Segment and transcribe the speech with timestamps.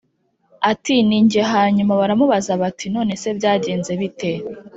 [0.71, 4.31] ati ni jye Hanyuma baramubaza bati none se byagenze bite